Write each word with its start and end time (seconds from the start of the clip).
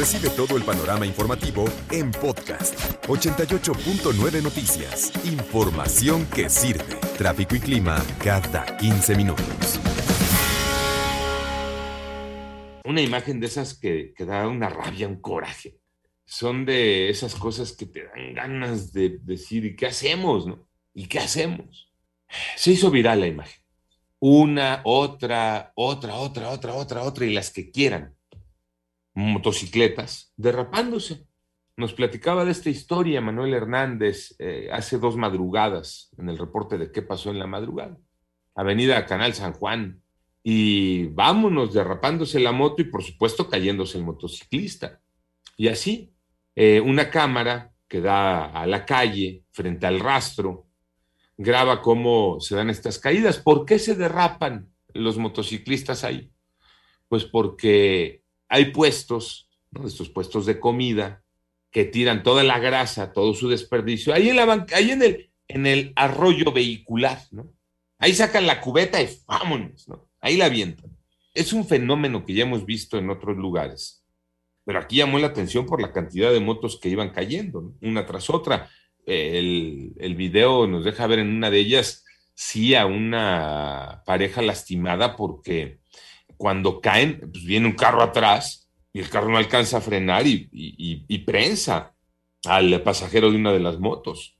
Recibe 0.00 0.30
todo 0.30 0.56
el 0.56 0.62
panorama 0.62 1.04
informativo 1.04 1.66
en 1.90 2.10
podcast 2.10 2.74
88.9 3.06 4.42
Noticias. 4.42 5.12
Información 5.26 6.24
que 6.34 6.48
sirve. 6.48 6.94
Tráfico 7.18 7.54
y 7.54 7.60
clima 7.60 8.02
cada 8.24 8.78
15 8.78 9.14
minutos. 9.14 9.78
Una 12.82 13.02
imagen 13.02 13.40
de 13.40 13.46
esas 13.46 13.78
que, 13.78 14.14
que 14.16 14.24
da 14.24 14.48
una 14.48 14.70
rabia, 14.70 15.06
un 15.06 15.20
coraje. 15.20 15.76
Son 16.24 16.64
de 16.64 17.10
esas 17.10 17.34
cosas 17.34 17.72
que 17.72 17.84
te 17.84 18.04
dan 18.04 18.32
ganas 18.32 18.94
de 18.94 19.18
decir, 19.20 19.66
¿y 19.66 19.76
qué 19.76 19.88
hacemos? 19.88 20.46
No? 20.46 20.66
¿Y 20.94 21.08
qué 21.08 21.18
hacemos? 21.18 21.92
Se 22.56 22.70
hizo 22.70 22.90
viral 22.90 23.20
la 23.20 23.26
imagen. 23.26 23.60
Una, 24.18 24.80
otra, 24.84 25.72
otra, 25.74 26.14
otra, 26.14 26.48
otra, 26.48 26.72
otra, 26.72 27.02
otra, 27.02 27.26
y 27.26 27.34
las 27.34 27.50
que 27.50 27.70
quieran. 27.70 28.16
Motocicletas 29.20 30.32
derrapándose. 30.36 31.26
Nos 31.76 31.92
platicaba 31.92 32.44
de 32.44 32.52
esta 32.52 32.70
historia 32.70 33.20
Manuel 33.20 33.54
Hernández 33.54 34.34
eh, 34.38 34.68
hace 34.72 34.98
dos 34.98 35.16
madrugadas 35.16 36.10
en 36.18 36.28
el 36.28 36.38
reporte 36.38 36.78
de 36.78 36.90
qué 36.90 37.02
pasó 37.02 37.30
en 37.30 37.38
la 37.38 37.46
madrugada. 37.46 37.98
Avenida 38.54 39.04
Canal 39.06 39.34
San 39.34 39.52
Juan. 39.52 40.02
Y 40.42 41.08
vámonos 41.08 41.74
derrapándose 41.74 42.40
la 42.40 42.52
moto 42.52 42.80
y 42.80 42.86
por 42.86 43.02
supuesto 43.02 43.48
cayéndose 43.48 43.98
el 43.98 44.04
motociclista. 44.04 45.00
Y 45.58 45.68
así, 45.68 46.14
eh, 46.56 46.80
una 46.80 47.10
cámara 47.10 47.72
que 47.86 48.00
da 48.00 48.46
a 48.46 48.66
la 48.66 48.86
calle 48.86 49.44
frente 49.50 49.86
al 49.86 50.00
rastro 50.00 50.66
graba 51.36 51.82
cómo 51.82 52.40
se 52.40 52.56
dan 52.56 52.70
estas 52.70 52.98
caídas. 52.98 53.38
¿Por 53.38 53.66
qué 53.66 53.78
se 53.78 53.94
derrapan 53.94 54.72
los 54.94 55.18
motociclistas 55.18 56.04
ahí? 56.04 56.30
Pues 57.08 57.24
porque 57.24 58.19
hay 58.50 58.66
puestos, 58.66 59.48
¿no? 59.70 59.86
estos 59.86 60.10
puestos 60.10 60.44
de 60.44 60.60
comida, 60.60 61.22
que 61.70 61.84
tiran 61.84 62.22
toda 62.22 62.42
la 62.42 62.58
grasa, 62.58 63.12
todo 63.12 63.32
su 63.32 63.48
desperdicio, 63.48 64.12
ahí 64.12 64.28
en, 64.28 64.36
la 64.36 64.66
ahí 64.74 64.90
en, 64.90 65.02
el, 65.02 65.30
en 65.48 65.66
el 65.66 65.92
arroyo 65.96 66.52
vehicular, 66.52 67.22
¿no? 67.30 67.52
Ahí 67.98 68.12
sacan 68.12 68.46
la 68.46 68.60
cubeta 68.60 69.00
y 69.00 69.08
vámonos, 69.26 69.88
¿no? 69.88 70.08
Ahí 70.20 70.36
la 70.36 70.46
avientan. 70.46 70.90
Es 71.32 71.52
un 71.52 71.66
fenómeno 71.66 72.24
que 72.24 72.34
ya 72.34 72.42
hemos 72.42 72.66
visto 72.66 72.98
en 72.98 73.08
otros 73.08 73.36
lugares, 73.36 74.04
pero 74.64 74.80
aquí 74.80 74.96
llamó 74.96 75.18
la 75.18 75.28
atención 75.28 75.64
por 75.64 75.80
la 75.80 75.92
cantidad 75.92 76.32
de 76.32 76.40
motos 76.40 76.78
que 76.80 76.88
iban 76.88 77.10
cayendo, 77.10 77.62
¿no? 77.62 77.74
una 77.82 78.04
tras 78.04 78.28
otra 78.30 78.68
el, 79.06 79.94
el 79.98 80.14
video 80.14 80.66
nos 80.66 80.84
deja 80.84 81.06
ver 81.06 81.20
en 81.20 81.28
una 81.28 81.50
de 81.50 81.58
ellas, 81.58 82.04
sí, 82.34 82.74
a 82.74 82.86
una 82.86 84.02
pareja 84.06 84.42
lastimada 84.42 85.16
porque 85.16 85.80
cuando 86.40 86.80
caen, 86.80 87.20
pues 87.30 87.44
viene 87.44 87.66
un 87.66 87.74
carro 87.74 88.00
atrás 88.00 88.66
y 88.94 89.00
el 89.00 89.10
carro 89.10 89.28
no 89.28 89.36
alcanza 89.36 89.76
a 89.76 89.82
frenar 89.82 90.26
y, 90.26 91.18
prensa 91.26 91.94
al 92.46 92.82
pasajero 92.82 93.30
de 93.30 93.36
una 93.36 93.52
de 93.52 93.60
las 93.60 93.78
motos. 93.78 94.38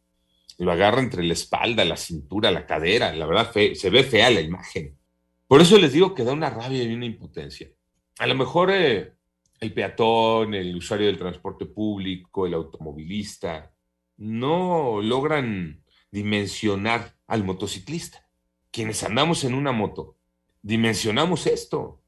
Lo 0.57 0.73
agarra 0.73 1.03
entre 1.03 1.23
la 1.23 1.35
espalda, 1.35 1.85
la 1.85 1.99
cintura, 1.99 2.51
la 2.51 2.65
cadera. 2.65 3.15
La 3.15 3.27
verdad, 3.27 3.53
se 3.53 3.91
ve 3.91 4.03
fea 4.03 4.31
la 4.31 4.41
imagen. 4.41 4.97
Por 5.47 5.61
eso 5.61 5.77
les 5.77 5.93
digo 5.93 6.15
que 6.15 6.25
da 6.25 6.33
una 6.33 6.49
rabia 6.49 6.83
y 6.83 6.95
una 6.95 7.05
impotencia. 7.05 7.69
A 8.19 8.27
lo 8.27 8.35
mejor 8.35 8.71
eh, 8.71 9.13
el 9.61 9.75
peatón, 9.75 10.55
el 10.55 10.75
usuario 10.75 11.07
del 11.07 11.19
transporte 11.19 11.67
público, 11.67 12.47
el 12.47 12.55
automovilista, 12.55 13.75
no 14.17 15.03
logran 15.03 15.85
dimensionar 16.11 17.15
al 17.27 17.45
motociclista. 17.45 18.27
Quienes 18.71 19.05
andamos 19.05 19.45
en 19.45 19.53
una 19.53 19.73
moto, 19.73 20.17
dimensionamos 20.63 21.47
esto. 21.47 22.00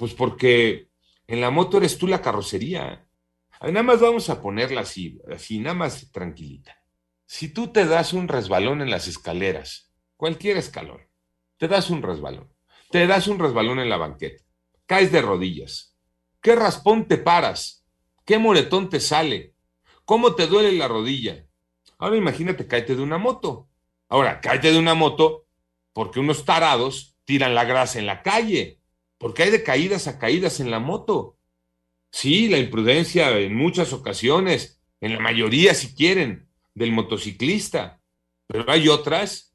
Pues 0.00 0.14
porque 0.14 0.88
en 1.26 1.42
la 1.42 1.50
moto 1.50 1.76
eres 1.76 1.98
tú 1.98 2.06
la 2.06 2.22
carrocería. 2.22 3.06
Nada 3.60 3.82
más 3.82 4.00
vamos 4.00 4.30
a 4.30 4.40
ponerla 4.40 4.80
así, 4.80 5.20
así, 5.30 5.58
nada 5.58 5.74
más 5.74 6.10
tranquilita. 6.10 6.74
Si 7.26 7.52
tú 7.52 7.68
te 7.70 7.84
das 7.84 8.14
un 8.14 8.26
resbalón 8.26 8.80
en 8.80 8.88
las 8.88 9.08
escaleras, 9.08 9.92
cualquier 10.16 10.56
escalón, 10.56 11.02
te 11.58 11.68
das 11.68 11.90
un 11.90 12.00
resbalón, 12.00 12.50
te 12.90 13.06
das 13.06 13.28
un 13.28 13.38
resbalón 13.38 13.78
en 13.78 13.90
la 13.90 13.98
banqueta, 13.98 14.42
caes 14.86 15.12
de 15.12 15.20
rodillas, 15.20 15.94
¿qué 16.40 16.56
raspón 16.56 17.06
te 17.06 17.18
paras? 17.18 17.86
¿Qué 18.24 18.38
moretón 18.38 18.88
te 18.88 19.00
sale? 19.00 19.54
¿Cómo 20.06 20.34
te 20.34 20.46
duele 20.46 20.72
la 20.72 20.88
rodilla? 20.88 21.44
Ahora 21.98 22.16
imagínate, 22.16 22.66
cáete 22.66 22.96
de 22.96 23.02
una 23.02 23.18
moto. 23.18 23.68
Ahora, 24.08 24.40
cáete 24.40 24.72
de 24.72 24.78
una 24.78 24.94
moto 24.94 25.44
porque 25.92 26.20
unos 26.20 26.46
tarados 26.46 27.18
tiran 27.26 27.54
la 27.54 27.64
grasa 27.66 27.98
en 27.98 28.06
la 28.06 28.22
calle, 28.22 28.79
porque 29.20 29.42
hay 29.42 29.50
de 29.50 29.62
caídas 29.62 30.08
a 30.08 30.18
caídas 30.18 30.60
en 30.60 30.70
la 30.70 30.78
moto. 30.78 31.36
Sí, 32.10 32.48
la 32.48 32.56
imprudencia 32.56 33.38
en 33.38 33.54
muchas 33.54 33.92
ocasiones, 33.92 34.80
en 35.02 35.12
la 35.12 35.20
mayoría 35.20 35.74
si 35.74 35.94
quieren, 35.94 36.48
del 36.74 36.92
motociclista, 36.92 38.00
pero 38.46 38.64
hay 38.66 38.88
otras, 38.88 39.54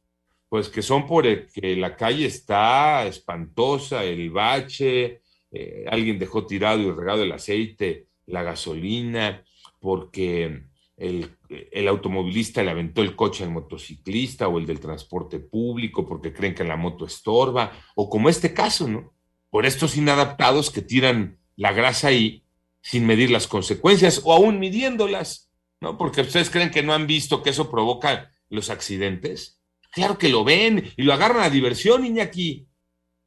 pues 0.50 0.70
que 0.70 0.84
son 0.84 1.08
por 1.08 1.26
el 1.26 1.48
que 1.52 1.76
la 1.76 1.96
calle 1.96 2.28
está 2.28 3.08
espantosa, 3.08 4.03
el 4.03 4.30
bache, 4.30 5.24
eh, 5.52 5.86
alguien 5.90 6.20
dejó 6.20 6.46
tirado 6.46 6.82
y 6.82 6.92
regado 6.92 7.24
el 7.24 7.32
aceite, 7.32 8.06
la 8.28 8.44
gasolina, 8.44 9.44
porque 9.80 10.62
el, 10.96 11.88
automovilista 11.88 12.62
le 12.62 12.70
aventó 12.70 13.02
el 13.02 13.16
coche 13.16 13.44
al 13.44 13.50
motociclista 13.50 14.47
o 14.47 14.59
el 14.59 14.68
del 14.68 14.80
transporte 14.80 15.40
público 15.40 16.08
porque 16.08 16.32
creen 16.32 16.53
que 16.53 16.64
la 16.64 16.78
moto 16.78 17.06
estorba, 17.06 17.72
o 17.96 18.08
como 18.12 18.30
este 18.30 18.53
caso, 18.53 18.88
¿no? 18.88 19.15
Por 19.56 19.66
estos 19.66 19.96
inadaptados 19.96 20.70
que 20.70 20.82
tiran 20.82 21.40
la 21.56 21.72
grasa 21.72 22.10
ahí 22.10 22.44
sin 22.82 23.06
medir 23.06 23.32
las 23.32 23.48
consecuencias 23.48 24.20
o 24.26 24.34
aún 24.34 24.60
midiéndolas, 24.60 25.50
¿no? 25.80 25.98
Porque 25.98 26.20
ustedes 26.20 26.50
creen 26.50 26.72
que 26.72 26.84
no 26.84 26.94
han 26.94 27.08
visto 27.08 27.42
que 27.42 27.52
eso 27.52 27.72
provoca 27.72 28.34
los 28.50 28.70
accidentes. 28.70 29.62
Claro 29.94 30.18
que 30.18 30.28
lo 30.28 30.44
ven 30.44 30.92
y 30.98 31.04
lo 31.04 31.14
agarran 31.14 31.44
a 31.44 31.50
diversión, 31.50 32.06
Iñaki. 32.06 32.68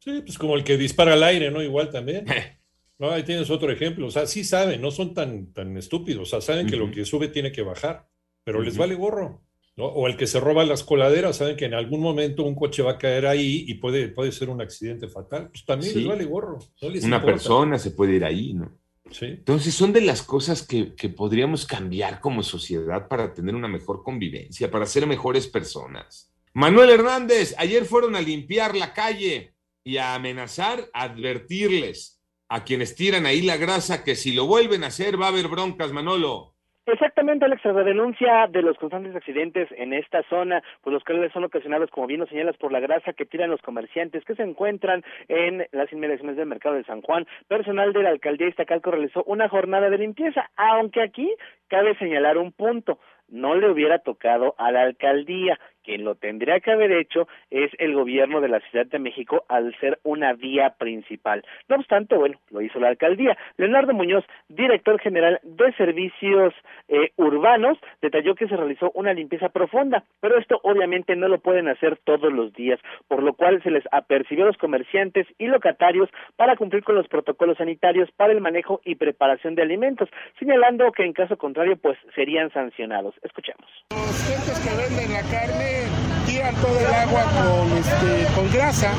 Sí, 0.00 0.20
pues 0.20 0.36
como 0.36 0.54
el 0.54 0.64
que 0.64 0.76
dispara 0.76 1.14
al 1.14 1.22
aire, 1.22 1.50
¿no? 1.50 1.62
Igual 1.62 1.88
también. 1.88 2.26
No, 2.98 3.10
ahí 3.10 3.22
tienes 3.22 3.48
otro 3.48 3.72
ejemplo. 3.72 4.08
O 4.08 4.10
sea, 4.10 4.26
sí 4.26 4.44
saben, 4.44 4.82
no 4.82 4.90
son 4.90 5.14
tan, 5.14 5.54
tan 5.54 5.76
estúpidos. 5.78 6.28
O 6.28 6.30
sea, 6.30 6.40
saben 6.42 6.66
que 6.66 6.76
lo 6.76 6.90
que 6.90 7.06
sube 7.06 7.28
tiene 7.28 7.52
que 7.52 7.62
bajar, 7.62 8.06
pero 8.44 8.60
les 8.60 8.76
vale 8.76 8.96
gorro. 8.96 9.47
¿No? 9.78 9.84
O 9.84 10.08
el 10.08 10.16
que 10.16 10.26
se 10.26 10.40
roba 10.40 10.64
las 10.64 10.82
coladeras, 10.82 11.36
saben 11.36 11.56
que 11.56 11.66
en 11.66 11.74
algún 11.74 12.00
momento 12.00 12.42
un 12.42 12.56
coche 12.56 12.82
va 12.82 12.92
a 12.92 12.98
caer 12.98 13.26
ahí 13.26 13.64
y 13.68 13.74
puede, 13.74 14.08
puede 14.08 14.32
ser 14.32 14.50
un 14.50 14.60
accidente 14.60 15.06
fatal. 15.06 15.50
Pues 15.50 15.64
también 15.64 15.94
les 15.94 16.06
vale 16.06 16.24
gorro. 16.24 16.58
Una 17.04 17.24
persona 17.24 17.78
se 17.78 17.92
puede 17.92 18.16
ir 18.16 18.24
ahí, 18.24 18.54
¿no? 18.54 18.76
Sí. 19.12 19.26
Entonces 19.26 19.72
son 19.72 19.92
de 19.92 20.00
las 20.00 20.22
cosas 20.22 20.66
que, 20.66 20.94
que 20.96 21.08
podríamos 21.08 21.64
cambiar 21.64 22.20
como 22.20 22.42
sociedad 22.42 23.06
para 23.06 23.32
tener 23.32 23.54
una 23.54 23.68
mejor 23.68 24.02
convivencia, 24.02 24.68
para 24.68 24.84
ser 24.84 25.06
mejores 25.06 25.46
personas. 25.46 26.34
Manuel 26.52 26.90
Hernández, 26.90 27.54
ayer 27.56 27.84
fueron 27.84 28.16
a 28.16 28.20
limpiar 28.20 28.76
la 28.76 28.92
calle 28.92 29.54
y 29.84 29.98
a 29.98 30.16
amenazar, 30.16 30.90
a 30.92 31.04
advertirles 31.04 32.20
a 32.48 32.64
quienes 32.64 32.96
tiran 32.96 33.26
ahí 33.26 33.42
la 33.42 33.56
grasa 33.56 34.02
que 34.02 34.16
si 34.16 34.32
lo 34.32 34.46
vuelven 34.46 34.82
a 34.82 34.88
hacer 34.88 35.20
va 35.20 35.26
a 35.26 35.28
haber 35.28 35.46
broncas, 35.46 35.92
Manolo. 35.92 36.56
Exactamente, 36.90 37.44
Alex, 37.44 37.62
la 37.66 37.84
denuncia 37.84 38.46
de 38.46 38.62
los 38.62 38.78
constantes 38.78 39.14
accidentes 39.14 39.68
en 39.76 39.92
esta 39.92 40.22
zona, 40.30 40.62
pues 40.80 40.94
los 40.94 41.04
cuales 41.04 41.30
son 41.34 41.44
ocasionados, 41.44 41.90
como 41.90 42.06
bien 42.06 42.20
lo 42.20 42.26
señalas, 42.26 42.56
por 42.56 42.72
la 42.72 42.80
grasa 42.80 43.12
que 43.12 43.26
tiran 43.26 43.50
los 43.50 43.60
comerciantes 43.60 44.24
que 44.24 44.34
se 44.34 44.42
encuentran 44.42 45.04
en 45.28 45.66
las 45.72 45.92
inmediaciones 45.92 46.36
del 46.36 46.46
mercado 46.46 46.76
de 46.76 46.84
San 46.84 47.02
Juan. 47.02 47.26
Personal 47.46 47.92
de 47.92 48.04
la 48.04 48.08
alcaldía 48.08 48.48
Iztacalco 48.48 48.90
realizó 48.90 49.22
una 49.24 49.50
jornada 49.50 49.90
de 49.90 49.98
limpieza, 49.98 50.48
aunque 50.56 51.02
aquí 51.02 51.30
cabe 51.68 51.94
señalar 51.98 52.38
un 52.38 52.52
punto 52.52 52.98
no 53.28 53.54
le 53.54 53.70
hubiera 53.70 53.98
tocado 53.98 54.54
a 54.58 54.72
la 54.72 54.82
alcaldía 54.82 55.58
quien 55.88 56.04
lo 56.04 56.16
tendría 56.16 56.60
que 56.60 56.70
haber 56.70 56.92
hecho 56.92 57.28
es 57.50 57.70
el 57.78 57.94
gobierno 57.94 58.42
de 58.42 58.48
la 58.48 58.60
Ciudad 58.60 58.84
de 58.84 58.98
México 58.98 59.46
al 59.48 59.74
ser 59.80 59.98
una 60.02 60.34
vía 60.34 60.74
principal. 60.78 61.42
No 61.66 61.76
obstante, 61.76 62.14
bueno, 62.14 62.38
lo 62.50 62.60
hizo 62.60 62.78
la 62.78 62.88
alcaldía. 62.88 63.38
Leonardo 63.56 63.94
Muñoz, 63.94 64.22
director 64.50 65.00
general 65.00 65.40
de 65.42 65.72
servicios 65.72 66.52
eh, 66.88 67.12
urbanos, 67.16 67.78
detalló 68.02 68.34
que 68.34 68.48
se 68.48 68.56
realizó 68.56 68.90
una 68.92 69.14
limpieza 69.14 69.48
profunda, 69.48 70.04
pero 70.20 70.38
esto 70.38 70.60
obviamente 70.62 71.16
no 71.16 71.26
lo 71.26 71.38
pueden 71.38 71.68
hacer 71.68 71.96
todos 72.04 72.30
los 72.30 72.52
días, 72.52 72.78
por 73.08 73.22
lo 73.22 73.32
cual 73.32 73.62
se 73.62 73.70
les 73.70 73.84
apercibió 73.90 74.44
a 74.44 74.48
los 74.48 74.58
comerciantes 74.58 75.26
y 75.38 75.46
locatarios 75.46 76.10
para 76.36 76.56
cumplir 76.56 76.84
con 76.84 76.96
los 76.96 77.08
protocolos 77.08 77.56
sanitarios 77.56 78.10
para 78.12 78.34
el 78.34 78.42
manejo 78.42 78.82
y 78.84 78.96
preparación 78.96 79.54
de 79.54 79.62
alimentos, 79.62 80.10
señalando 80.38 80.92
que 80.92 81.04
en 81.04 81.14
caso 81.14 81.38
contrario 81.38 81.78
pues 81.78 81.96
serían 82.14 82.52
sancionados. 82.52 83.14
Escuchemos. 83.22 83.66
Los 83.90 84.16
gentes 84.22 84.58
que 84.58 84.74
venden 84.76 85.12
la 85.12 85.22
carne 85.22 85.84
tiran 86.26 86.54
todo 86.56 86.78
el 86.78 86.86
agua 86.86 87.22
con, 87.22 87.78
este, 87.78 88.34
con 88.34 88.52
grasa, 88.52 88.92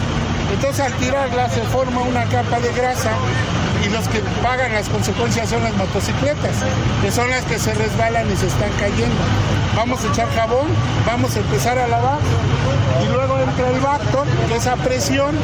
entonces 0.54 0.86
al 0.86 0.94
tirarla 0.94 1.50
se 1.50 1.62
forma 1.62 2.02
una 2.02 2.26
capa 2.26 2.60
de 2.60 2.74
grasa 2.74 3.12
y 3.86 3.90
los 3.90 4.08
que 4.10 4.20
pagan 4.44 4.74
las 4.74 4.90
consecuencias 4.90 5.50
son 5.50 5.64
las 5.64 5.74
motocicletas, 5.76 6.56
que 7.02 7.12
son 7.12 7.30
las 7.30 7.46
que 7.46 7.60
se 7.60 7.74
resbalan 7.74 8.30
y 8.32 8.36
se 8.36 8.48
están 8.48 8.72
cayendo. 8.80 9.16
Vamos 9.76 10.04
a 10.04 10.08
echar 10.08 10.28
jabón, 10.32 10.68
vamos 11.06 11.36
a 11.36 11.40
empezar 11.40 11.78
a 11.78 11.88
lavar 11.88 12.20
y 13.04 13.08
luego 13.14 13.40
entra 13.40 13.70
el 13.70 13.80
Bactor, 13.80 14.28
que 14.48 14.56
esa 14.56 14.76
presión, 14.76 15.38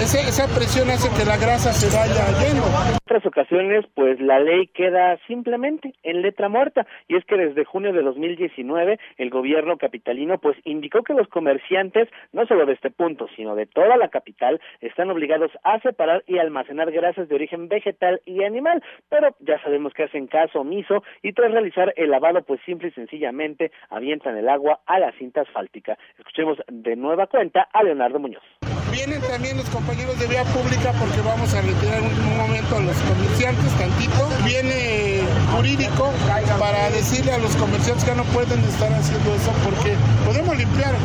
esa 0.00 0.46
presión 0.48 0.90
hace 0.90 1.08
que 1.10 1.24
la 1.24 1.36
grasa 1.36 1.72
se 1.72 1.88
vaya 1.88 2.26
yendo. 2.40 2.97
Otras 3.08 3.24
ocasiones, 3.24 3.86
pues 3.94 4.20
la 4.20 4.38
ley 4.38 4.66
queda 4.66 5.16
simplemente 5.26 5.94
en 6.02 6.20
letra 6.20 6.50
muerta 6.50 6.86
y 7.08 7.16
es 7.16 7.24
que 7.24 7.38
desde 7.38 7.64
junio 7.64 7.94
de 7.94 8.02
2019 8.02 9.00
el 9.16 9.30
gobierno 9.30 9.78
capitalino 9.78 10.36
pues 10.36 10.58
indicó 10.64 11.02
que 11.02 11.14
los 11.14 11.26
comerciantes, 11.28 12.10
no 12.32 12.44
solo 12.44 12.66
de 12.66 12.74
este 12.74 12.90
punto, 12.90 13.26
sino 13.34 13.54
de 13.54 13.64
toda 13.64 13.96
la 13.96 14.08
capital, 14.08 14.60
están 14.82 15.08
obligados 15.08 15.50
a 15.64 15.80
separar 15.80 16.22
y 16.26 16.36
almacenar 16.36 16.92
grasas 16.92 17.30
de 17.30 17.34
origen 17.34 17.68
vegetal 17.68 18.20
y 18.26 18.44
animal, 18.44 18.82
pero 19.08 19.34
ya 19.40 19.58
sabemos 19.62 19.94
que 19.94 20.02
hacen 20.02 20.26
caso 20.26 20.60
omiso 20.60 21.02
y 21.22 21.32
tras 21.32 21.50
realizar 21.50 21.94
el 21.96 22.10
lavado, 22.10 22.42
pues 22.42 22.60
simple 22.66 22.88
y 22.88 22.90
sencillamente 22.90 23.72
avientan 23.88 24.36
el 24.36 24.50
agua 24.50 24.80
a 24.84 24.98
la 24.98 25.12
cinta 25.12 25.40
asfáltica. 25.40 25.96
Escuchemos 26.18 26.58
de 26.70 26.94
nueva 26.94 27.26
cuenta 27.26 27.68
a 27.72 27.82
Leonardo 27.82 28.18
Muñoz. 28.18 28.67
Vienen 28.98 29.22
también 29.22 29.56
los 29.56 29.68
compañeros 29.68 30.18
de 30.18 30.26
vía 30.26 30.42
pública 30.42 30.92
porque 30.98 31.20
vamos 31.20 31.54
a 31.54 31.60
retirar 31.60 32.02
un, 32.02 32.10
un 32.10 32.36
momento 32.36 32.78
a 32.78 32.80
los 32.80 32.96
comerciantes 32.96 33.72
tantito. 33.78 34.28
Viene 34.44 35.20
jurídico 35.54 36.12
para 36.58 36.90
decirle 36.90 37.30
a 37.30 37.38
los 37.38 37.54
comerciantes 37.54 38.04
que 38.04 38.16
no 38.16 38.24
pueden 38.24 38.58
estar 38.64 38.92
haciendo 38.92 39.36
eso 39.36 39.52
porque 39.62 39.94
podemos 40.26 40.56
limpiar 40.56 40.96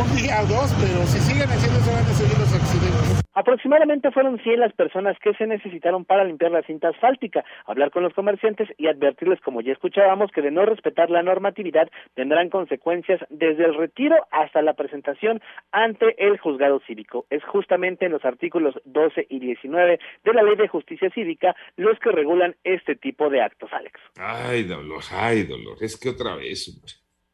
un 0.00 0.16
día 0.16 0.42
o 0.42 0.46
dos, 0.46 0.70
pero 0.80 1.04
si 1.08 1.18
siguen 1.18 1.50
haciendo 1.50 1.80
eso 1.80 1.90
van 1.90 2.06
a 2.06 2.14
seguir 2.14 2.38
los 2.38 2.52
accidentes. 2.52 3.29
Aproximadamente 3.50 4.12
fueron 4.12 4.38
100 4.38 4.60
las 4.60 4.72
personas 4.74 5.18
que 5.18 5.34
se 5.34 5.44
necesitaron 5.44 6.04
para 6.04 6.22
limpiar 6.22 6.52
la 6.52 6.62
cinta 6.62 6.90
asfáltica, 6.90 7.44
hablar 7.66 7.90
con 7.90 8.04
los 8.04 8.14
comerciantes 8.14 8.68
y 8.78 8.86
advertirles, 8.86 9.40
como 9.40 9.60
ya 9.60 9.72
escuchábamos, 9.72 10.30
que 10.30 10.40
de 10.40 10.52
no 10.52 10.64
respetar 10.64 11.10
la 11.10 11.24
normatividad 11.24 11.90
tendrán 12.14 12.48
consecuencias 12.48 13.18
desde 13.28 13.64
el 13.64 13.74
retiro 13.74 14.14
hasta 14.30 14.62
la 14.62 14.74
presentación 14.74 15.42
ante 15.72 16.14
el 16.24 16.38
juzgado 16.38 16.80
cívico. 16.86 17.26
Es 17.28 17.42
justamente 17.42 18.06
en 18.06 18.12
los 18.12 18.24
artículos 18.24 18.76
12 18.84 19.26
y 19.28 19.40
19 19.40 19.98
de 20.22 20.32
la 20.32 20.44
Ley 20.44 20.54
de 20.54 20.68
Justicia 20.68 21.10
Cívica 21.10 21.56
los 21.76 21.98
que 21.98 22.12
regulan 22.12 22.54
este 22.62 22.94
tipo 22.94 23.30
de 23.30 23.42
actos, 23.42 23.72
Alex. 23.72 23.98
Ay, 24.16 24.62
dolor, 24.62 25.02
ay, 25.10 25.42
dolor. 25.42 25.76
Es 25.80 25.98
que 25.98 26.10
otra 26.10 26.36
vez, 26.36 26.68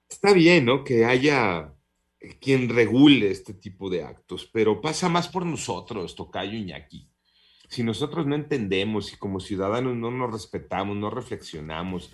está 0.08 0.32
bien, 0.32 0.64
¿no? 0.64 0.82
Que 0.82 1.04
haya 1.04 1.75
quien 2.40 2.68
regule 2.68 3.30
este 3.30 3.54
tipo 3.54 3.90
de 3.90 4.02
actos, 4.02 4.48
pero 4.52 4.80
pasa 4.80 5.08
más 5.08 5.28
por 5.28 5.44
nosotros, 5.44 6.14
Tocayo 6.14 6.56
Iñaki. 6.56 7.08
Si 7.68 7.82
nosotros 7.82 8.26
no 8.26 8.34
entendemos 8.34 9.12
y 9.12 9.16
como 9.16 9.40
ciudadanos 9.40 9.96
no 9.96 10.10
nos 10.10 10.32
respetamos, 10.32 10.96
no 10.96 11.10
reflexionamos, 11.10 12.12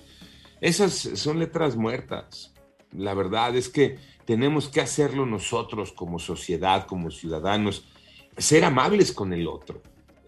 esas 0.61 0.93
son 0.95 1.39
letras 1.39 1.77
muertas. 1.77 2.55
La 2.93 3.15
verdad 3.15 3.57
es 3.57 3.69
que 3.69 3.99
tenemos 4.25 4.69
que 4.69 4.81
hacerlo 4.81 5.27
nosotros 5.27 5.93
como 5.93 6.19
sociedad, 6.19 6.87
como 6.87 7.11
ciudadanos, 7.11 7.89
ser 8.37 8.65
amables 8.65 9.13
con 9.13 9.33
el 9.33 9.47
otro. 9.47 9.83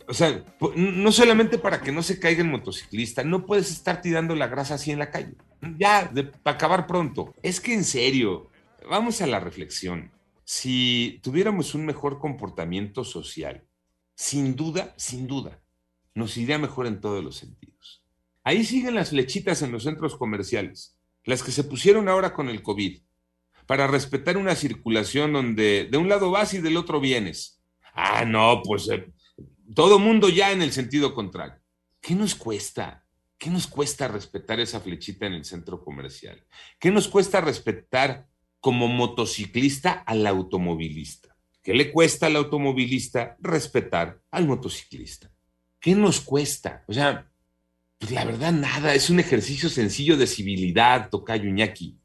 O 0.06 0.12
sea, 0.12 0.44
no 0.76 1.12
solamente 1.12 1.56
para 1.56 1.80
que 1.80 1.92
no 1.92 2.02
se 2.02 2.20
caiga 2.20 2.42
el 2.42 2.50
motociclista, 2.50 3.24
no 3.24 3.46
puedes 3.46 3.70
estar 3.70 4.02
tirando 4.02 4.34
la 4.34 4.48
grasa 4.48 4.74
así 4.74 4.90
en 4.90 4.98
la 4.98 5.10
calle. 5.10 5.34
Ya, 5.78 6.10
para 6.42 6.56
acabar 6.56 6.86
pronto. 6.86 7.34
Es 7.42 7.60
que 7.60 7.72
en 7.72 7.84
serio, 7.84 8.50
vamos 8.88 9.20
a 9.20 9.26
la 9.26 9.40
reflexión. 9.40 10.12
Si 10.44 11.20
tuviéramos 11.22 11.74
un 11.74 11.86
mejor 11.86 12.18
comportamiento 12.18 13.04
social, 13.04 13.66
sin 14.14 14.56
duda, 14.56 14.94
sin 14.96 15.26
duda, 15.26 15.60
nos 16.14 16.36
iría 16.36 16.58
mejor 16.58 16.86
en 16.86 17.00
todos 17.00 17.24
los 17.24 17.36
sentidos. 17.36 18.04
Ahí 18.42 18.64
siguen 18.64 18.94
las 18.94 19.10
flechitas 19.10 19.62
en 19.62 19.72
los 19.72 19.84
centros 19.84 20.16
comerciales, 20.16 20.98
las 21.24 21.42
que 21.42 21.50
se 21.50 21.64
pusieron 21.64 22.08
ahora 22.08 22.34
con 22.34 22.48
el 22.48 22.62
COVID, 22.62 23.00
para 23.66 23.86
respetar 23.86 24.36
una 24.36 24.54
circulación 24.54 25.32
donde 25.32 25.88
de 25.90 25.96
un 25.96 26.08
lado 26.08 26.30
vas 26.30 26.52
y 26.52 26.60
del 26.60 26.76
otro 26.76 27.00
vienes. 27.00 27.62
Ah, 27.94 28.24
no, 28.24 28.60
pues 28.62 28.88
eh, 28.90 29.12
todo 29.74 29.98
mundo 29.98 30.28
ya 30.28 30.52
en 30.52 30.60
el 30.60 30.72
sentido 30.72 31.14
contrario. 31.14 31.60
¿Qué 32.00 32.14
nos 32.14 32.34
cuesta? 32.34 33.06
¿Qué 33.38 33.48
nos 33.50 33.66
cuesta 33.66 34.08
respetar 34.08 34.60
esa 34.60 34.80
flechita 34.80 35.26
en 35.26 35.32
el 35.32 35.44
centro 35.44 35.82
comercial? 35.82 36.44
¿Qué 36.78 36.90
nos 36.90 37.08
cuesta 37.08 37.40
respetar 37.40 38.28
como 38.64 38.88
motociclista 38.88 39.92
al 39.92 40.26
automovilista? 40.26 41.36
¿Qué 41.62 41.74
le 41.74 41.92
cuesta 41.92 42.28
al 42.28 42.36
automovilista 42.36 43.36
respetar 43.42 44.20
al 44.30 44.46
motociclista? 44.46 45.30
¿Qué 45.78 45.94
nos 45.94 46.22
cuesta? 46.22 46.82
O 46.88 46.94
sea, 46.94 47.30
pues 47.98 48.10
la 48.12 48.24
verdad 48.24 48.52
nada, 48.52 48.94
es 48.94 49.10
un 49.10 49.20
ejercicio 49.20 49.68
sencillo 49.68 50.16
de 50.16 50.26
civilidad, 50.26 51.10
Tocayo 51.10 51.46
Iñaki. 51.46 51.98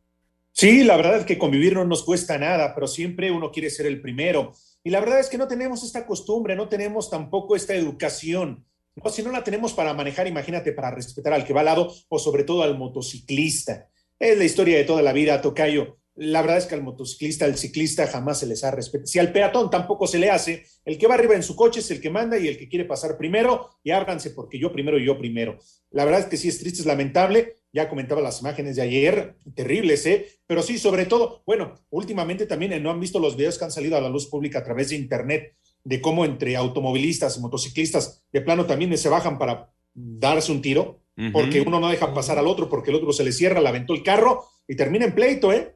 Sí, 0.52 0.84
la 0.84 0.98
verdad 0.98 1.20
es 1.20 1.26
que 1.26 1.38
convivir 1.38 1.76
no 1.76 1.86
nos 1.86 2.04
cuesta 2.04 2.38
nada, 2.38 2.76
pero 2.76 2.88
siempre 2.88 3.32
uno 3.32 3.54
quiere 3.54 3.70
ser 3.70 3.86
el 3.86 4.02
primero. 4.02 4.52
Y 4.84 4.90
la 4.90 5.00
verdad 5.00 5.22
es 5.22 5.30
que 5.30 5.38
no 5.38 5.48
tenemos 5.48 5.82
esta 5.86 6.06
costumbre, 6.06 6.58
no 6.58 6.68
tenemos 6.68 7.10
tampoco 7.10 7.56
esta 7.56 7.74
educación. 7.74 8.66
Si 9.10 9.24
no 9.24 9.32
la 9.32 9.46
tenemos 9.46 9.72
para 9.72 9.94
manejar, 9.94 10.28
imagínate, 10.28 10.74
para 10.74 10.92
respetar 10.92 11.32
al 11.32 11.46
que 11.46 11.54
va 11.54 11.62
al 11.62 11.68
lado 11.68 11.90
o 12.10 12.20
sobre 12.20 12.44
todo 12.44 12.64
al 12.64 12.78
motociclista. 12.78 13.88
Es 14.20 14.38
la 14.38 14.44
historia 14.44 14.76
de 14.76 14.84
toda 14.84 15.02
la 15.02 15.14
vida, 15.14 15.40
Tocayo. 15.40 16.00
La 16.20 16.42
verdad 16.42 16.58
es 16.58 16.66
que 16.66 16.76
al 16.76 16.84
motociclista, 16.84 17.46
al 17.46 17.58
ciclista 17.58 18.06
jamás 18.06 18.40
se 18.40 18.46
les 18.46 18.66
ha 18.66 18.72
respetado. 18.72 19.08
Si 19.08 19.20
al 19.20 19.32
peatón 19.32 19.70
tampoco 19.70 20.06
se 20.06 20.20
le 20.20 20.30
hace, 20.30 20.66
el 20.84 20.98
que 20.98 21.08
va 21.08 21.16
arriba 21.16 21.34
en 21.34 21.44
su 21.44 21.56
coche 21.56 21.80
es 21.80 21.90
el 21.92 22.02
que 22.02 22.10
manda 22.10 22.38
y 22.38 22.50
el 22.50 22.58
que 22.58 22.68
quiere 22.68 22.84
pasar 22.84 23.18
primero, 23.18 23.70
y 23.84 23.92
háblanse 23.92 24.32
porque 24.32 24.60
yo 24.60 24.74
primero 24.74 25.00
y 25.00 25.06
yo 25.06 25.18
primero. 25.18 25.58
La 25.92 26.04
verdad 26.04 26.20
es 26.20 26.26
que 26.26 26.36
sí 26.36 26.50
es 26.50 26.60
triste, 26.60 26.82
es 26.82 26.86
lamentable. 26.86 27.56
Ya 27.72 27.88
comentaba 27.88 28.20
las 28.20 28.42
imágenes 28.42 28.76
de 28.76 28.82
ayer, 28.82 29.38
terribles, 29.56 30.06
¿eh? 30.08 30.28
Pero 30.46 30.62
sí, 30.62 30.78
sobre 30.78 31.06
todo, 31.06 31.42
bueno, 31.46 31.76
últimamente 31.90 32.46
también 32.46 32.74
eh, 32.74 32.82
no 32.82 32.92
han 32.92 33.00
visto 33.00 33.20
los 33.20 33.38
videos 33.38 33.58
que 33.58 33.64
han 33.64 33.72
salido 33.72 33.96
a 33.96 34.02
la 34.02 34.10
luz 34.10 34.28
pública 34.28 34.60
a 34.60 34.64
través 34.66 34.90
de 34.90 34.98
Internet 34.98 35.56
de 35.86 36.02
cómo 36.02 36.26
entre 36.26 36.58
automovilistas 36.58 37.38
y 37.38 37.40
motociclistas 37.40 38.24
de 38.34 38.42
plano 38.42 38.66
también 38.66 38.96
se 38.98 39.08
bajan 39.08 39.38
para 39.38 39.72
darse 39.94 40.52
un 40.52 40.62
tiro, 40.62 41.00
uh 41.18 41.22
-huh. 41.22 41.32
porque 41.32 41.62
uno 41.62 41.80
no 41.80 41.90
deja 41.90 42.14
pasar 42.14 42.38
al 42.38 42.48
otro, 42.48 42.68
porque 42.70 42.90
el 42.90 42.98
otro 42.98 43.14
se 43.14 43.24
le 43.24 43.32
cierra, 43.32 43.62
le 43.62 43.70
aventó 43.70 43.94
el 43.94 44.04
carro 44.04 44.44
y 44.68 44.76
termina 44.76 45.06
en 45.06 45.16
pleito, 45.16 45.54
¿eh? 45.54 45.76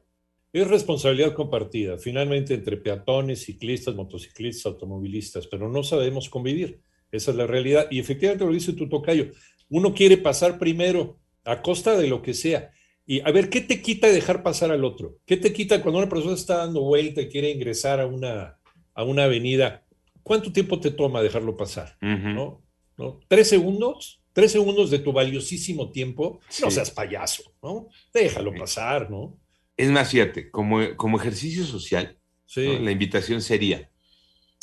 Es 0.54 0.68
responsabilidad 0.68 1.34
compartida, 1.34 1.98
finalmente 1.98 2.54
entre 2.54 2.76
peatones, 2.76 3.42
ciclistas, 3.42 3.96
motociclistas, 3.96 4.66
automovilistas, 4.66 5.48
pero 5.48 5.68
no 5.68 5.82
sabemos 5.82 6.30
convivir. 6.30 6.80
Esa 7.10 7.32
es 7.32 7.36
la 7.36 7.48
realidad. 7.48 7.88
Y 7.90 7.98
efectivamente 7.98 8.44
lo 8.44 8.52
dice 8.52 8.72
tu 8.72 8.88
tocayo. 8.88 9.32
Uno 9.68 9.92
quiere 9.92 10.16
pasar 10.16 10.56
primero 10.60 11.18
a 11.44 11.60
costa 11.60 11.98
de 11.98 12.06
lo 12.06 12.22
que 12.22 12.34
sea. 12.34 12.70
Y 13.04 13.18
a 13.22 13.32
ver, 13.32 13.50
¿qué 13.50 13.62
te 13.62 13.82
quita 13.82 14.06
dejar 14.06 14.44
pasar 14.44 14.70
al 14.70 14.84
otro? 14.84 15.18
¿Qué 15.26 15.36
te 15.36 15.52
quita 15.52 15.82
cuando 15.82 15.98
una 15.98 16.08
persona 16.08 16.34
está 16.34 16.58
dando 16.58 16.82
vuelta 16.82 17.20
y 17.20 17.28
quiere 17.28 17.50
ingresar 17.50 17.98
a 17.98 18.06
una, 18.06 18.56
a 18.94 19.02
una 19.02 19.24
avenida? 19.24 19.84
¿Cuánto 20.22 20.52
tiempo 20.52 20.78
te 20.78 20.92
toma 20.92 21.20
dejarlo 21.20 21.56
pasar? 21.56 21.96
Uh 22.00 22.06
-huh. 22.06 22.34
¿No? 22.34 22.62
¿No? 22.96 23.20
¿Tres 23.26 23.48
segundos? 23.48 24.22
¿Tres 24.32 24.52
segundos 24.52 24.88
de 24.92 25.00
tu 25.00 25.12
valiosísimo 25.12 25.90
tiempo? 25.90 26.38
Sí. 26.48 26.62
No 26.62 26.70
seas 26.70 26.92
payaso, 26.92 27.42
¿no? 27.60 27.88
Déjalo 28.12 28.54
pasar, 28.54 29.10
¿no? 29.10 29.36
Es 29.76 29.90
más, 29.90 30.10
fíjate, 30.10 30.50
como, 30.50 30.96
como 30.96 31.18
ejercicio 31.18 31.64
social, 31.64 32.18
sí. 32.46 32.66
¿no? 32.66 32.78
la 32.80 32.90
invitación 32.90 33.42
sería, 33.42 33.90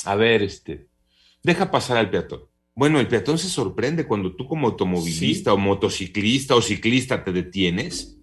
a 0.04 0.14
ver, 0.14 0.42
este, 0.42 0.88
deja 1.42 1.70
pasar 1.70 1.96
al 1.96 2.10
peatón. 2.10 2.44
Bueno, 2.74 2.98
el 3.00 3.08
peatón 3.08 3.38
se 3.38 3.48
sorprende 3.48 4.06
cuando 4.06 4.34
tú 4.34 4.46
como 4.46 4.68
automovilista 4.68 5.50
sí. 5.50 5.54
o 5.54 5.58
motociclista 5.58 6.54
o 6.54 6.62
ciclista 6.62 7.22
te 7.22 7.32
detienes 7.32 8.16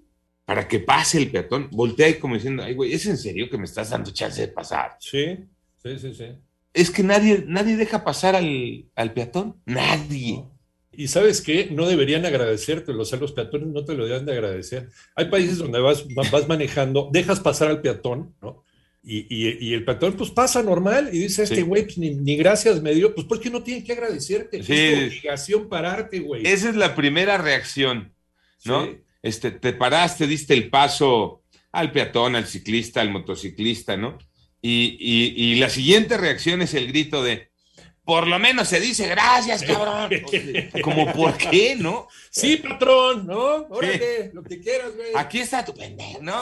para 0.43 0.67
que 0.67 0.79
pase 0.79 1.19
el 1.19 1.29
peatón. 1.29 1.69
Voltea 1.71 2.09
y 2.09 2.15
como 2.15 2.33
diciendo, 2.33 2.63
ay, 2.63 2.73
güey, 2.73 2.93
¿es 2.93 3.05
en 3.05 3.17
serio 3.17 3.49
que 3.49 3.59
me 3.59 3.65
estás 3.65 3.91
dando 3.91 4.11
chance 4.11 4.41
de 4.41 4.47
pasar? 4.47 4.97
Sí, 4.99 5.37
sí, 5.77 5.99
sí, 5.99 6.13
sí. 6.15 6.25
Es 6.73 6.89
que 6.89 7.03
nadie, 7.03 7.43
nadie 7.47 7.77
deja 7.77 8.03
pasar 8.03 8.35
al, 8.35 8.85
al 8.95 9.13
peatón. 9.13 9.61
Nadie. 9.65 10.37
No. 10.37 10.58
Y 10.99 11.07
sabes 11.07 11.39
qué, 11.39 11.69
no 11.71 11.87
deberían 11.87 12.25
agradecerte, 12.25 12.91
o 12.91 13.05
sea, 13.05 13.17
los 13.17 13.31
peatones 13.31 13.69
no 13.69 13.85
te 13.85 13.93
lo 13.93 14.05
deben 14.05 14.25
de 14.25 14.33
agradecer. 14.33 14.89
Hay 15.15 15.29
países 15.29 15.57
donde 15.57 15.79
vas, 15.79 16.03
vas 16.13 16.45
manejando, 16.49 17.09
dejas 17.09 17.39
pasar 17.39 17.69
al 17.69 17.79
peatón, 17.79 18.35
¿no? 18.41 18.65
Y, 19.01 19.73
el 19.73 19.85
peatón 19.85 20.11
pues 20.17 20.29
pasa 20.29 20.61
normal 20.61 21.09
y 21.13 21.19
dice, 21.19 21.43
este 21.43 21.63
güey 21.63 21.83
pues, 21.83 21.97
ni, 21.97 22.35
gracias 22.35 22.81
me 22.81 22.93
dio, 22.93 23.15
pues 23.15 23.25
porque 23.27 23.49
no 23.49 23.63
tiene 23.63 23.81
que 23.81 23.93
agradecerte, 23.93 24.61
sí. 24.61 24.73
es 24.73 24.99
tu 24.99 25.05
obligación 25.05 25.69
pararte, 25.69 26.19
güey. 26.19 26.45
Esa 26.45 26.67
es 26.67 26.75
la 26.75 26.93
primera 26.95 27.37
reacción, 27.37 28.13
¿no? 28.65 28.89
Este, 29.23 29.51
te 29.51 29.71
paraste, 29.71 30.27
diste 30.27 30.53
el 30.53 30.69
paso 30.69 31.43
al 31.71 31.93
peatón, 31.93 32.35
al 32.35 32.45
ciclista, 32.45 32.99
al 32.99 33.09
motociclista, 33.09 33.95
¿no? 33.95 34.17
Y, 34.61 34.97
y 34.99 35.55
la 35.55 35.69
siguiente 35.69 36.17
reacción 36.17 36.61
es 36.61 36.73
el 36.73 36.87
grito 36.87 37.23
de, 37.23 37.48
por 38.09 38.25
lo 38.25 38.39
menos 38.39 38.67
se 38.67 38.79
dice 38.79 39.07
gracias, 39.07 39.61
cabrón. 39.61 40.09
Como, 40.83 41.13
¿por 41.13 41.37
qué, 41.37 41.75
no? 41.75 42.07
Sí, 42.31 42.57
patrón, 42.57 43.27
¿no? 43.27 43.67
Órale, 43.69 44.31
lo 44.33 44.41
que 44.41 44.59
quieras, 44.59 44.95
güey. 44.95 45.09
Aquí 45.13 45.37
está 45.37 45.63
tu 45.63 45.75
pendejo, 45.75 46.17
¿no? 46.19 46.41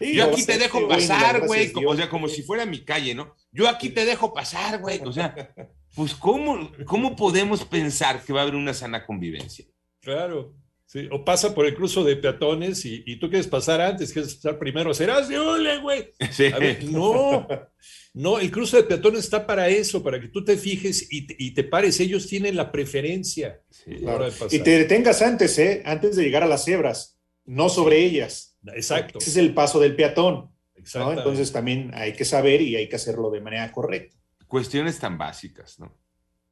Yo 0.00 0.24
aquí 0.24 0.46
te 0.46 0.56
dejo 0.56 0.88
pasar, 0.88 1.46
güey. 1.46 1.70
O 1.86 1.94
sea, 1.94 2.08
como 2.08 2.26
si 2.26 2.42
fuera 2.42 2.64
mi 2.64 2.86
calle, 2.86 3.14
¿no? 3.14 3.36
Yo 3.50 3.68
aquí 3.68 3.90
te 3.90 4.06
dejo 4.06 4.32
pasar, 4.32 4.78
güey. 4.78 5.02
O 5.04 5.12
sea, 5.12 5.52
pues, 5.94 6.14
¿cómo, 6.14 6.72
¿cómo 6.86 7.14
podemos 7.14 7.66
pensar 7.66 8.24
que 8.24 8.32
va 8.32 8.40
a 8.40 8.44
haber 8.44 8.54
una 8.54 8.72
sana 8.72 9.04
convivencia? 9.04 9.66
Claro. 10.00 10.54
Sí, 10.86 11.08
o 11.10 11.24
pasa 11.24 11.54
por 11.54 11.64
el 11.64 11.74
cruzo 11.74 12.04
de 12.04 12.16
peatones 12.16 12.84
y, 12.84 13.16
tú 13.16 13.30
quieres 13.30 13.46
pasar 13.46 13.80
antes, 13.80 14.12
quieres 14.12 14.34
pasar 14.34 14.58
primero, 14.58 14.92
serás 14.92 15.28
de 15.28 15.38
ole, 15.38 15.78
güey. 15.78 16.12
Sí. 16.30 16.46
A 16.46 16.58
ver, 16.58 16.84
no, 16.84 17.48
no, 18.14 18.38
el 18.38 18.50
cruce 18.50 18.78
de 18.78 18.82
peatones 18.82 19.20
está 19.20 19.46
para 19.46 19.68
eso, 19.68 20.02
para 20.02 20.20
que 20.20 20.28
tú 20.28 20.44
te 20.44 20.56
fijes 20.56 21.08
y 21.10 21.54
te, 21.54 21.64
pares. 21.64 21.98
Ellos 22.00 22.26
tienen 22.26 22.56
la 22.56 22.70
preferencia. 22.70 23.62
Y 23.86 24.58
te 24.58 24.70
detengas 24.78 25.22
antes, 25.22 25.58
¿eh? 25.58 25.82
Antes 25.86 26.16
de 26.16 26.24
llegar 26.24 26.42
a 26.42 26.46
las 26.46 26.64
cebras, 26.64 27.18
no 27.46 27.68
sobre 27.68 28.04
ellas. 28.04 28.58
Exacto. 28.74 29.18
Ese 29.18 29.30
es 29.30 29.36
el 29.36 29.54
paso 29.54 29.80
del 29.80 29.96
peatón. 29.96 30.52
¿no? 30.94 31.12
Entonces 31.12 31.52
también 31.52 31.90
hay 31.94 32.12
que 32.12 32.24
saber 32.24 32.60
y 32.60 32.76
hay 32.76 32.88
que 32.88 32.96
hacerlo 32.96 33.30
de 33.30 33.40
manera 33.40 33.70
correcta. 33.72 34.16
Cuestiones 34.46 34.98
tan 34.98 35.16
básicas, 35.16 35.78
¿no? 35.78 35.98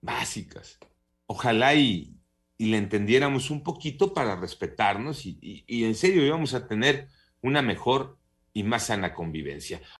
Básicas. 0.01 0.79
Ojalá 1.27 1.75
y, 1.75 2.20
y 2.61 2.67
le 2.67 2.77
entendiéramos 2.77 3.51
un 3.51 3.63
poquito 3.63 4.13
para 4.13 4.37
respetarnos 4.37 5.25
y, 5.25 5.65
en 5.67 5.95
serio 5.95 6.27
íbamos 6.27 6.53
a 6.53 6.69
tener 6.69 7.09
una 7.41 7.63
mejor 7.63 8.19
y 8.53 8.65
más 8.65 8.89
sana 8.89 9.15
convivencia. 9.15 9.81